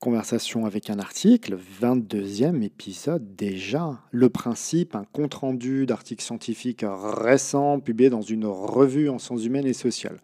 [0.00, 4.00] Conversation avec un article, 22e épisode déjà.
[4.12, 9.74] Le principe, un compte-rendu d'articles scientifiques récents publié dans une revue en sciences humaines et
[9.74, 10.16] sociales.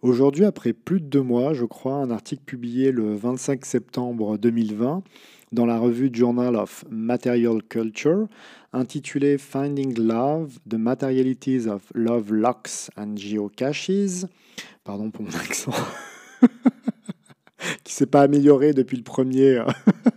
[0.00, 5.02] Aujourd'hui, après plus de deux mois, je crois, un article publié le 25 septembre 2020
[5.52, 8.28] dans la revue Journal of Material Culture,
[8.72, 14.24] intitulé Finding Love, The Materialities of Love Locks and Geocaches.
[14.84, 15.72] Pardon pour mon accent.
[17.86, 19.64] qui s'est pas amélioré depuis le premier euh,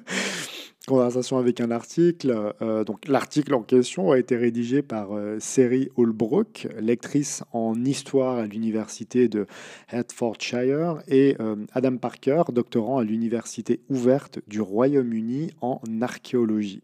[0.88, 2.52] conversation avec un article.
[2.64, 8.40] Euh, donc l'article en question a été rédigé par euh, Seri Holbrook, lectrice en histoire
[8.40, 9.46] à l'université de
[9.92, 11.38] Hertfordshire, et
[11.74, 16.82] Adam Parker, doctorant à l'université ouverte du Royaume-Uni en archéologie.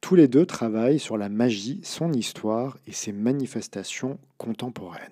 [0.00, 5.10] Tous les deux travaillent sur la magie, son histoire et ses manifestations contemporaines.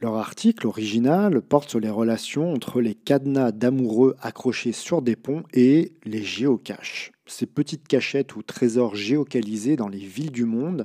[0.00, 5.44] Leur article original porte sur les relations entre les cadenas d'amoureux accrochés sur des ponts
[5.52, 10.84] et les géocaches, ces petites cachettes ou trésors géocalisés dans les villes du monde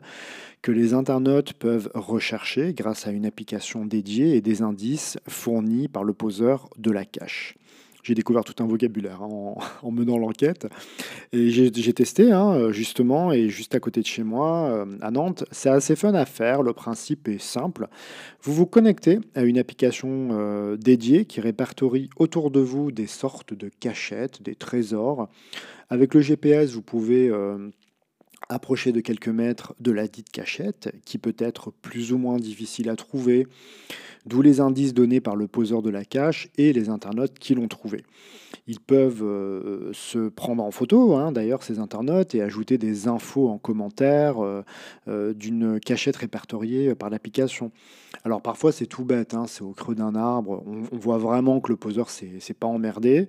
[0.61, 6.03] que les internautes peuvent rechercher grâce à une application dédiée et des indices fournis par
[6.03, 7.55] le poseur de la cache
[8.03, 10.67] j'ai découvert tout un vocabulaire hein, en, menant l'enquête.
[11.33, 15.43] Et j'ai testé, hein, justement, et juste à côté de chez moi, euh, à Nantes.
[15.51, 16.63] C'est assez fun à faire.
[16.63, 17.87] Le principe est simple.
[18.41, 23.53] Vous vous connectez à une application euh, dédiée qui répertorie autour de vous des sortes
[23.53, 25.29] de cachettes, des trésors.
[25.89, 27.69] Avec le GPS, vous pouvez euh,
[28.47, 32.89] approcher de quelques mètres de la dite cachette, qui peut être plus ou moins difficile
[32.89, 33.47] à trouver,
[34.29, 37.67] d'où les indices donnés par le poseur de la cache et les internautes qui l'ont
[37.67, 38.03] trouvé.
[38.67, 43.49] Ils peuvent euh, se prendre en photo, hein, d'ailleurs, ces internautes, et ajouter des infos
[43.49, 44.63] en commentaire euh,
[45.07, 47.71] euh, d'une cachette répertoriée par l'application.
[48.23, 51.71] Alors parfois c'est tout bête, hein, c'est au creux d'un arbre, on, voit vraiment que
[51.71, 53.27] le poseur s'est pas emmerdé.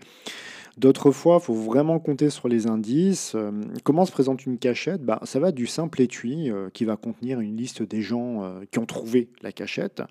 [0.78, 3.36] D'autres fois, il faut vraiment compter sur les indices.
[3.84, 5.02] Comment se présente une cachette?
[5.02, 8.86] Bah, Ça va du simple étui qui va contenir une liste des gens qui ont
[8.86, 10.02] trouvé la cachette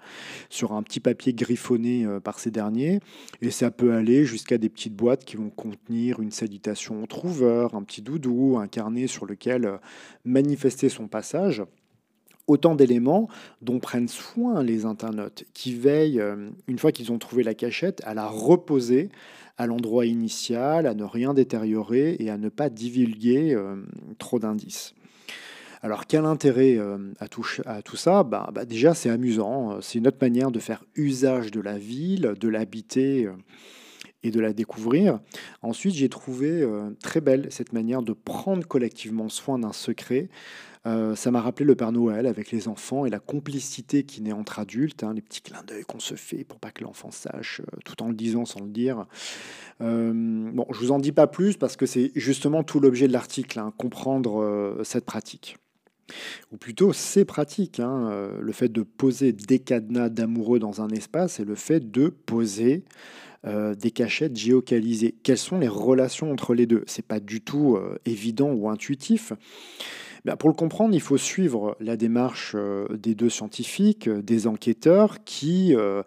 [0.50, 3.00] sur un petit papier griffonné par ces derniers.
[3.42, 7.76] Et ça peut aller jusqu'à des petites boîtes qui vont contenir une salutation au trouveur,
[7.76, 9.80] un petit doudou, un carnet sur lequel
[10.26, 11.64] manifester son passage
[12.48, 13.28] autant d'éléments
[13.62, 16.24] dont prennent soin les internautes, qui veillent,
[16.68, 19.10] une fois qu'ils ont trouvé la cachette, à la reposer
[19.60, 23.76] à l'endroit initial, à ne rien détériorer et à ne pas divulguer euh,
[24.18, 24.96] trop d'indices.
[25.82, 27.44] Alors quel intérêt euh, à, tout,
[27.96, 28.24] ça?
[28.24, 32.34] Bah, bah, Déjà c'est amusant, c'est une autre manière de faire usage de la ville,
[32.40, 33.34] de l'habiter euh,
[34.24, 35.20] et de la découvrir.
[35.62, 36.68] Ensuite j'ai trouvé
[37.02, 40.30] très belle cette manière de prendre collectivement soin d'un secret
[40.88, 44.32] euh, ça m'a rappelé le Père Noël avec les enfants et la complicité qui naît
[44.32, 47.62] entre adultes, hein, les petits clins d'œil qu'on se fait pour pas que l'enfant sache,
[47.62, 49.06] euh, tout en le disant sans le dire.
[49.82, 53.14] Euh, bon, je vous en dis pas plus parce que c'est justement tout l'objet de
[53.14, 55.58] l'article, hein, comprendre cette pratique.
[56.52, 61.40] Ou plutôt ces pratiques, hein, le fait de poser des cadenas d'amoureux dans un espace
[61.40, 62.84] et le fait de poser
[63.46, 65.16] des cachettes géocalisées.
[65.24, 66.84] Quelles sont les relations entre les deux?
[66.88, 69.34] C'est pas du tout évident ou intuitif.
[70.26, 74.48] Ben, pour le comprendre, il faut suivre la démarche euh, des deux scientifiques, euh, des
[74.48, 76.04] enquêteurs qui euh,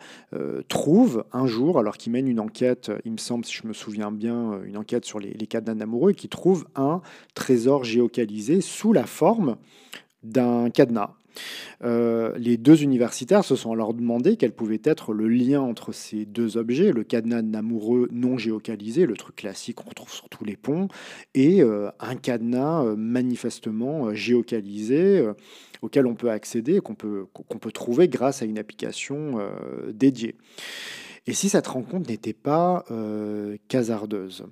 [0.68, 4.12] trouvent un jour, alors qu'ils mènent une enquête, il me semble, si je me souviens
[4.12, 7.00] bien, une enquête sur les, les cas amoureux, et qui trouvent un
[7.34, 9.56] trésor géocalisé sous la forme
[10.22, 11.14] d'un cadenas.
[11.82, 16.24] Euh, les deux universitaires se sont alors demandé quel pouvait être le lien entre ces
[16.24, 20.56] deux objets, le cadenas amoureux non géocalisé, le truc classique qu'on retrouve sur tous les
[20.56, 20.88] ponts,
[21.34, 25.26] et euh, un cadenas euh, manifestement géocalisé
[25.80, 29.38] auquel on peut accéder, qu'on peut, qu'on peut trouver grâce à une application
[29.92, 30.36] dédiée.
[31.26, 32.84] Et si cette rencontre n'était pas
[33.68, 34.44] casardeuse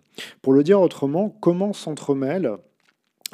[0.42, 2.56] Pour le dire autrement, comment s'entremêlent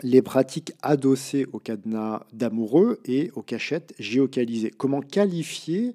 [0.03, 4.73] les pratiques adossées au cadenas d'amoureux et aux cachettes géocalisées.
[4.77, 5.95] Comment qualifier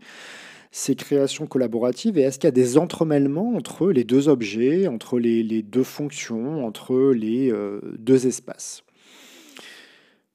[0.72, 5.20] ces créations collaboratives et est-ce qu'il y a des entremêlements entre les deux objets, entre
[5.20, 8.84] les, deux fonctions, entre les euh, deux espaces?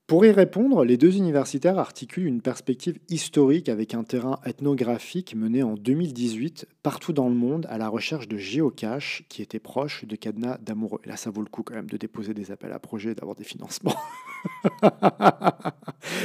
[0.06, 5.64] Pour y répondre, les deux universitaires articulent une perspective historique avec un terrain ethnographique mené
[5.64, 10.14] en 2018 partout dans le monde à la recherche de géocaches qui étaient proches de
[10.14, 11.00] cadenas d'amoureux.
[11.06, 13.42] là, ça vaut le coup quand même de déposer des appels à projets, d'avoir des
[13.42, 13.96] financements.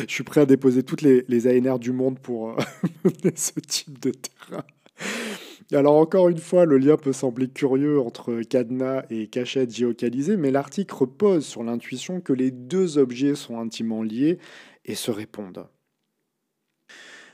[0.07, 2.55] Je suis prêt à déposer toutes les, les ANR du monde pour euh,
[3.35, 4.63] ce type de terrain.
[5.73, 10.51] Alors encore une fois, le lien peut sembler curieux entre cadenas et cachette géocalisée, mais
[10.51, 14.37] l'article repose sur l'intuition que les deux objets sont intimement liés
[14.83, 15.65] et se répondent.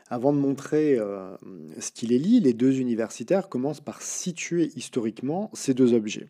[0.10, 1.36] Avant de montrer euh,
[1.80, 6.30] ce qui les lie, les deux universitaires commencent par situer historiquement ces deux objets.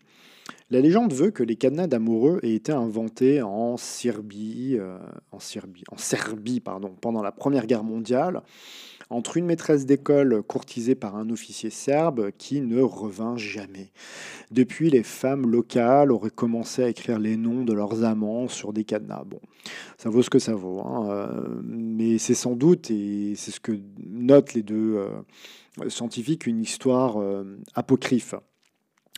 [0.70, 4.98] La légende veut que les cadenas d'amoureux aient été inventés en Serbie, euh,
[7.02, 8.42] pendant la Première Guerre mondiale,
[9.10, 13.92] entre une maîtresse d'école courtisée par un officier serbe qui ne revint jamais.
[14.52, 18.84] Depuis, les femmes locales auraient commencé à écrire les noms de leurs amants sur des
[18.84, 19.24] cadenas.
[19.26, 19.40] Bon,
[19.98, 23.60] ça vaut ce que ça vaut, hein, euh, mais c'est sans doute, et c'est ce
[23.60, 27.18] que notent les deux euh, scientifiques, une histoire
[27.76, 28.34] apocryphe.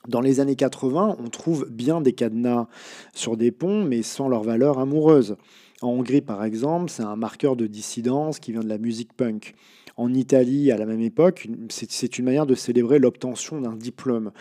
[0.07, 2.67] Dans les années 80, on trouve bien des cadenas
[3.13, 5.35] sur des ponts, mais sans leur valeur amoureuse.
[5.81, 9.55] En Hongrie, par exemple, c'est un marqueur de dissidence qui vient de la musique punk.
[9.95, 14.31] En Italie, à la même époque, c'est une manière de célébrer l'obtention d'un diplôme.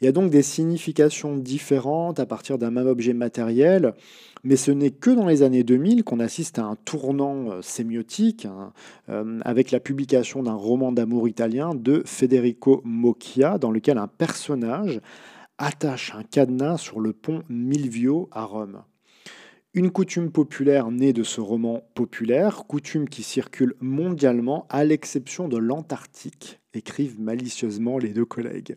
[0.00, 3.92] Il y a donc des significations différentes à partir d'un même objet matériel,
[4.42, 8.46] mais ce n'est que dans les années 2000 qu'on assiste à un tournant euh, sémiotique
[8.46, 8.72] hein,
[9.10, 15.00] euh, avec la publication d'un roman d'amour italien de Federico Mocchia, dans lequel un personnage
[15.58, 18.82] attache un cadenas sur le pont Milvio à Rome.
[19.76, 25.58] Une coutume populaire née de ce roman populaire, coutume qui circule mondialement à l'exception de
[25.58, 28.74] l'Antarctique, écrivent malicieusement les deux collègues.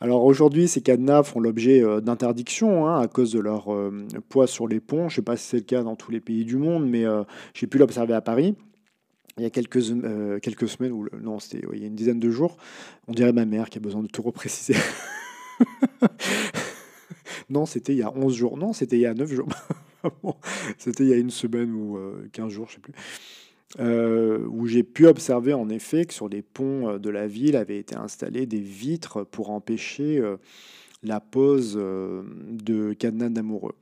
[0.00, 4.48] Alors aujourd'hui, ces cadenas font l'objet euh, d'interdiction hein, à cause de leur euh, poids
[4.48, 5.08] sur les ponts.
[5.08, 7.04] Je ne sais pas si c'est le cas dans tous les pays du monde, mais
[7.04, 7.22] euh,
[7.54, 8.56] j'ai pu l'observer à Paris.
[9.36, 9.84] Il y a quelques,
[10.42, 12.56] quelques semaines, ou non, c'était il y a une dizaine de jours,
[13.06, 14.74] on dirait ma mère qui a besoin de tout repréciser.
[17.48, 18.56] non, c'était il y a 11 jours.
[18.56, 19.48] Non, c'était il y a 9 jours.
[20.78, 21.98] C'était il y a une semaine ou
[22.32, 22.92] 15 euh, jours, je ne sais plus.
[23.80, 27.54] Euh, où j'ai pu observer en effet que sur les ponts euh, de la ville
[27.54, 30.22] avaient été installées des vitres pour empêcher
[31.02, 33.74] la pose de cadenas d'amoureux.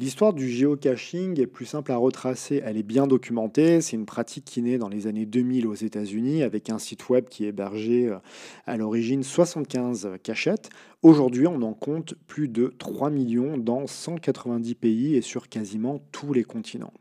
[0.00, 2.62] L'histoire du géocaching est plus simple à retracer.
[2.64, 3.80] Elle est bien documentée.
[3.80, 7.24] C'est une pratique qui naît dans les années 2000 aux États-Unis avec un site web
[7.28, 8.18] qui hébergeait euh,
[8.66, 10.70] à l'origine 75 cachettes.
[11.02, 16.32] Aujourd'hui, on en compte plus de 3 millions dans 190 pays et sur quasiment tous
[16.32, 16.94] les continents.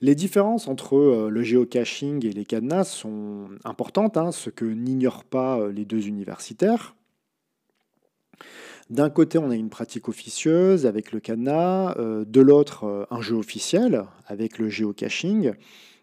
[0.00, 5.24] Les différences entre euh, le géocaching et les cadenas sont importantes, hein, ce que n'ignorent
[5.24, 6.96] pas euh, les deux universitaires.
[8.88, 13.20] D'un côté, on a une pratique officieuse avec le cadenas, euh, de l'autre, euh, un
[13.20, 15.54] jeu officiel avec le géocaching.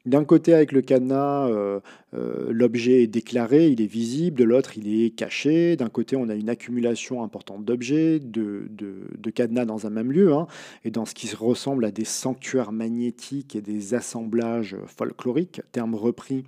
[0.05, 1.79] D'un côté, avec le cadenas, euh,
[2.49, 5.77] l'objet est déclaré, il est visible, de l'autre, il est caché.
[5.77, 10.33] D'un côté, on a une accumulation importante d'objets, de, de, cadenas dans un même lieu,
[10.33, 10.47] hein,
[10.83, 16.43] et dans ce qui ressemble à des sanctuaires magnétiques et des assemblages folkloriques, terme repris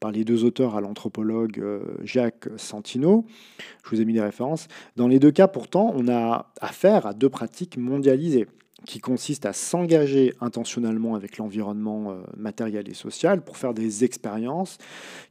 [0.00, 3.24] par les deux auteurs à l'anthropologue euh, Jacques Santino.
[3.84, 4.66] Je vous ai mis des références.
[4.96, 8.48] Dans les deux cas, pourtant, on a affaire à deux pratiques mondialisées
[8.86, 14.78] qui consistent à s'engager intentionnellement avec l'environnement euh, matériel et social pour faire des expériences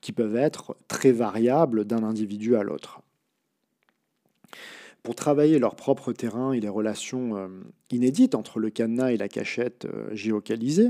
[0.01, 3.01] qui peuvent être très variables d'un individu à l'autre
[5.03, 7.47] pour travailler leur propre terrain et les relations euh,
[7.89, 10.89] inédites entre le cadenas et la cachette euh, géocalisée,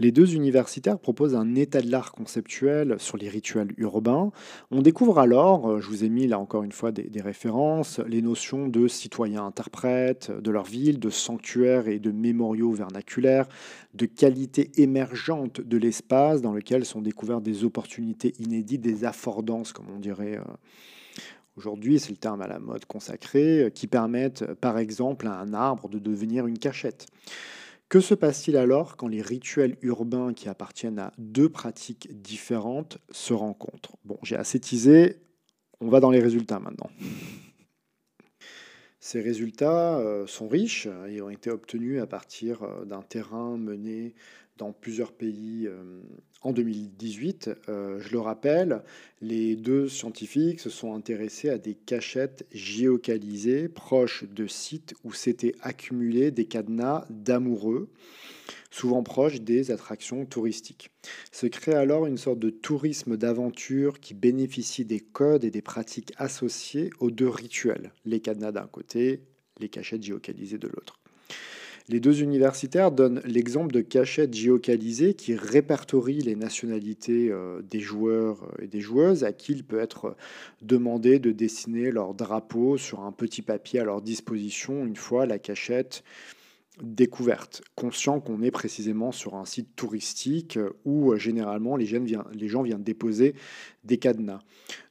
[0.00, 4.32] les deux universitaires proposent un état de l'art conceptuel sur les rituels urbains.
[4.72, 8.20] On découvre alors, euh, je vous ai mis là encore une fois des, références, les
[8.20, 13.46] notions de citoyens interprètes de leur ville, de sanctuaires et de mémoriaux vernaculaires,
[13.94, 19.86] de qualité émergente de l'espace dans lequel sont découvertes des opportunités inédites, des affordances, comme
[19.94, 20.40] on dirait
[21.56, 25.38] Aujourd'hui, c'est le terme à la mode consacré, euh, qui permettent euh, par exemple à
[25.38, 27.06] un arbre de devenir une cachette.
[27.90, 33.34] Que se passe-t-il alors quand les rituels urbains qui appartiennent à deux pratiques différentes se
[33.34, 33.96] rencontrent?
[34.06, 35.18] Bon, j'ai assez teasé,
[35.80, 36.88] on va dans les résultats maintenant.
[39.04, 44.14] Ces résultats euh, sont riches et ont été obtenus à partir d'un terrain mené
[44.56, 45.68] dans plusieurs pays
[46.42, 48.82] en 2018, euh, je le rappelle,
[49.20, 55.54] les deux scientifiques se sont intéressés à des cachettes géocalisées proches de sites où s'étaient
[55.62, 57.88] accumulés des cadenas d'amoureux,
[58.70, 60.90] souvent proches des attractions touristiques.
[61.30, 66.12] Se crée alors une sorte de tourisme d'aventure qui bénéficie des codes et des pratiques
[66.16, 69.20] associées aux deux rituels, les cadenas d'un côté,
[69.60, 70.98] les cachettes géocalisées de l'autre.
[71.88, 78.44] Les deux universitaires donnent l'exemple de cachettes géocalisées qui répertorient les nationalités euh, des joueurs
[78.44, 80.16] euh, et des joueuses à qui il peut être
[80.62, 85.38] demandé de dessiner leur drapeau sur un petit papier à leur disposition une fois la
[85.38, 86.04] cachette
[86.80, 92.82] découverte, conscient qu'on est précisément sur un site touristique où euh, généralement les gens, viennent,
[92.82, 93.34] déposer
[93.84, 94.40] des cadenas.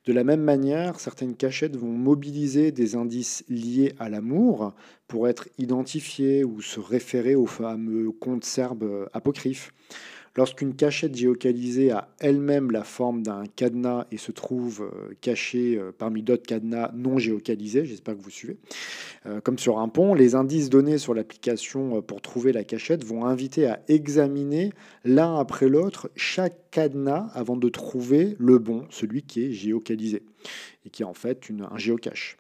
[0.06, 4.74] De la même manière, certaines cachettes vont mobiliser des indices liés à l'amour
[5.08, 9.74] pour être identifiés ou se référer aux fameux contes serbes apocryphes.
[10.36, 15.92] Lorsqu'une cachette géocalisée a elle-même la forme d'un cadenas et se trouve euh, cachée euh,
[15.92, 18.58] parmi d'autres cadenas non géocalisés, j'espère que vous suivez,
[19.26, 23.26] euh, comme sur un pont, les indices donnés sur l'application pour trouver la cachette vont
[23.26, 24.72] inviter à examiner
[25.04, 30.24] l'un après l'autre chaque cadenas avant de trouver le bon, celui qui est géocalisé
[30.86, 32.38] et qui est en fait un géocache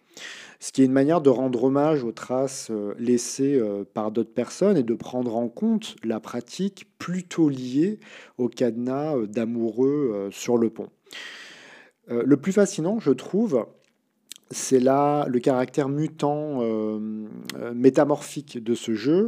[0.61, 4.33] ce qui est une manière de rendre hommage aux traces euh, laissées euh, par d'autres
[4.33, 7.99] personnes et de prendre en compte la pratique plutôt liée
[8.37, 10.87] au cadenas euh, d'amoureux sur le pont.
[12.07, 13.65] Le plus fascinant, je trouve,
[14.49, 16.61] c'est là le caractère mutant,
[17.73, 19.27] métamorphique de ce jeu,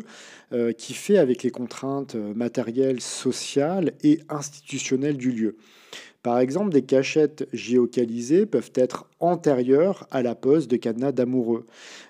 [0.78, 5.56] qui fait avec les contraintes matérielles, sociales et institutionnelles du lieu.
[6.24, 11.65] Par exemple, des cachettes géocalisées peuvent être antérieures à la pose de cadenas d'amoureux.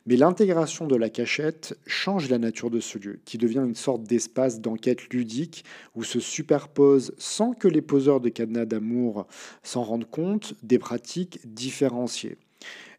[0.05, 4.03] Mais l'intégration de la cachette change la nature de ce lieu, qui devient une sorte
[4.03, 5.65] d'espace d'enquête ludique
[5.95, 9.25] où se superposent, sans que les poseurs de cadenas d'amour
[9.63, 12.37] s'en rendent compte, des pratiques différenciées.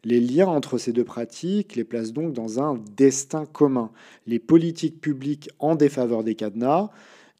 [0.03, 3.89] Les liens entre ces deux pratiques les placent donc dans un destin commun.
[4.27, 6.89] Les politiques publiques en défaveur des cadenas,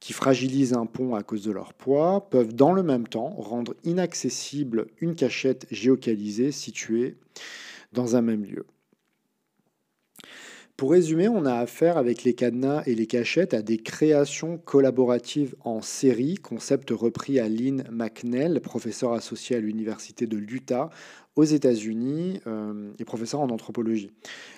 [0.06, 3.74] qui fragilisent un pont à cause de leur poids peuvent dans le même temps rendre
[3.84, 7.18] inaccessible une cachette géocalisée située
[7.92, 8.68] dans un même lieu.
[10.78, 15.56] Pour résumer, on a affaire avec les cadenas et les cachettes à des créations collaboratives
[15.64, 20.92] en série, concept repris à Lynn McNeil, professeur associé à l'Université de l'Utah
[21.36, 24.12] aux États-Unis euh, et professeur en anthropologie.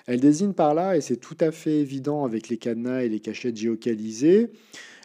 [0.06, 3.20] Elle désigne par là, et c'est tout à fait évident avec les cadenas et les
[3.20, 4.50] cachettes géocalisées,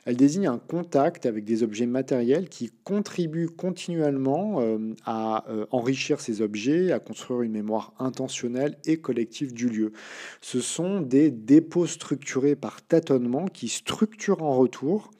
[0.05, 6.19] elle désigne un contact avec des objets matériels qui contribuent continuellement euh, à euh, enrichir
[6.19, 9.93] ces objets, à construire une mémoire intentionnelle et collective du lieu.
[10.41, 15.11] Ce sont des dépôts structurés par tâtonnement qui structurent en retour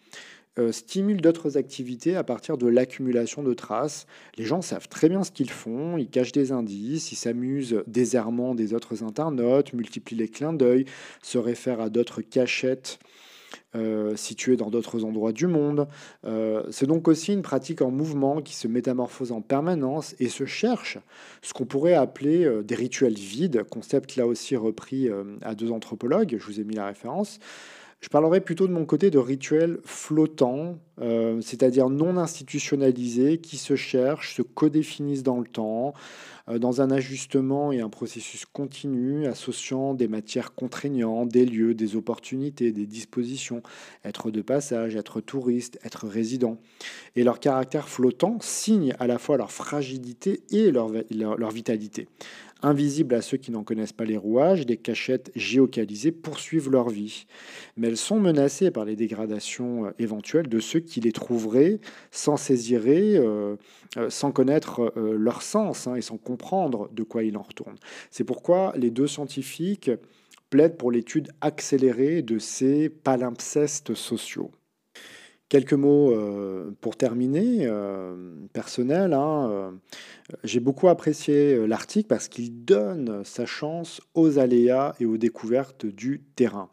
[0.59, 4.05] euh, stimulent d'autres activités à partir de l'accumulation de traces.
[4.37, 8.15] Les gens savent très bien ce qu'ils font, ils cachent des indices, ils s'amusent des
[8.15, 10.85] errements des autres internautes, multiplient les clins d'œil,
[11.23, 12.99] se réfèrent à d'autres cachettes
[13.75, 15.87] euh, situés dans d'autres endroits du monde.
[16.25, 20.45] Euh, c'est donc aussi une pratique en mouvement qui se métamorphose en permanence et se
[20.45, 20.99] cherche
[21.41, 25.09] ce qu'on pourrait appeler euh, des rituels vides, concept là aussi repris
[25.41, 27.39] à deux anthropologues, je vous ai mis la référence.
[28.03, 33.77] Je parlerai plutôt de mon côté de rituels flottants, euh, c'est-à-dire non institutionnalisés, qui se
[33.77, 35.93] cherchent, se codéfinissent dans le temps,
[36.49, 41.95] euh, dans un ajustement et un processus continu, associant des matières contraignantes, des lieux, des
[41.95, 43.63] opportunités, des dispositions,
[44.03, 46.57] être de passage, être touriste, être résident.
[47.15, 52.09] Et leur caractère flottant signe à la fois leur fragilité et leur, leur vitalité.
[52.65, 57.25] Invisibles à ceux qui n'en connaissent pas les rouages, des cachettes géocalisées poursuivent leur vie.
[57.75, 62.37] Mais elles sont menacées par les dégradations euh, éventuelles de ceux qui les trouveraient sans
[62.37, 63.57] saisir, euh,
[63.97, 67.75] euh, sans connaître leur sens hein, et sans comprendre de quoi il en retourne.
[68.09, 69.91] C'est pourquoi les deux scientifiques
[70.49, 74.51] plaident pour l'étude accélérée de ces palimpsestes sociaux.
[75.53, 78.15] Quelques mots euh, pour terminer, euh,
[78.53, 79.13] personnel.
[79.13, 79.71] Hein, euh,
[80.43, 86.23] j'ai beaucoup apprécié l'article parce qu'il donne sa chance aux aléas et aux découvertes du
[86.35, 86.71] terrain.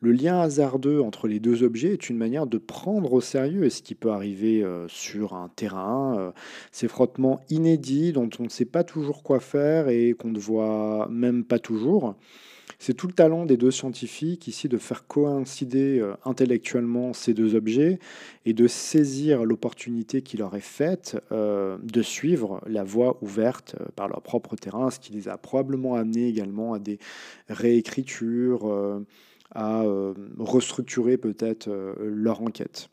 [0.00, 3.82] Le lien hasardeux entre les deux objets est une manière de prendre au sérieux ce
[3.82, 6.32] qui peut arriver sur un terrain.
[6.72, 11.06] ces frottements inédits dont on ne sait pas toujours quoi faire et qu'on ne voit
[11.10, 12.16] même pas toujours.
[12.82, 17.54] C'est tout le talent des deux scientifiques ici de faire coïncider euh, intellectuellement ces deux
[17.54, 17.98] objets
[18.46, 23.84] et de saisir l'opportunité qui leur est faite euh, de suivre la voie ouverte euh,
[23.96, 26.98] par leur propre terrain, ce qui les a probablement amenés également à des
[27.50, 28.64] réécritures,
[29.54, 29.82] à
[30.38, 32.88] restructurer peut-être leur enquête.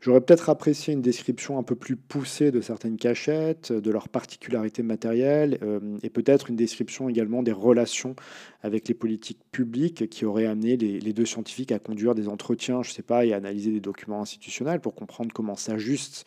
[0.00, 4.82] J'aurais peut-être apprécié une description un peu plus poussée de certaines cachettes, de leurs particularités
[4.82, 8.16] matérielles, euh, et peut-être une description également des relations
[8.62, 12.90] avec les politiques publiques qui auraient amené les, deux scientifiques à conduire des entretiens, je
[12.90, 16.24] ne sais pas, et à analyser des documents institutionnels pour comprendre comment s'ajuste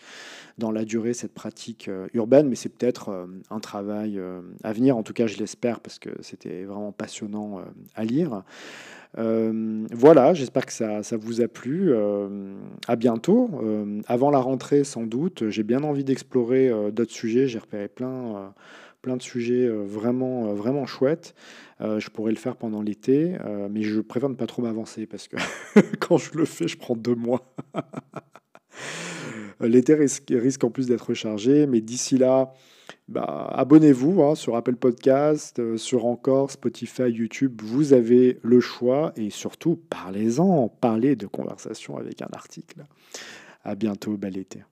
[0.60, 2.48] dans la durée cette pratique euh, urbaine.
[2.48, 4.22] Mais c'est peut-être euh, un travail
[4.64, 7.64] à venir, en tout cas je l'espère, parce que c'était vraiment passionnant
[7.96, 8.44] à lire.
[9.18, 11.92] Euh, voilà, j'espère que ça, vous a plu.
[11.92, 12.56] Euh,
[12.88, 13.50] à bientôt.
[13.62, 17.48] Euh, avant la rentrée, sans doute, j'ai bien envie d'explorer d'autres sujets.
[17.48, 18.54] J'ai repéré plein,
[19.02, 21.36] plein de sujets vraiment, vraiment chouettes.
[21.80, 23.38] je pourrais le faire pendant l'été,
[23.70, 25.38] mais je préfère ne pas trop m'avancer parce que
[26.00, 27.54] quand je le fais, je prends deux mois.
[29.62, 32.54] l'été risque, risque en plus d'être chargé, mais d'ici là,
[33.08, 37.62] bah, abonnez-vous hein, sur Apple Podcast, euh, sur encore Spotify, YouTube.
[37.64, 42.86] Vous avez le choix et surtout parlez-en, parlez de conversation avec un article.
[43.64, 44.64] À bientôt, bel été.